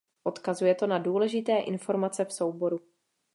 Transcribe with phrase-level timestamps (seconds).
[0.23, 2.79] Odkazuje to na důležité informace v souboru.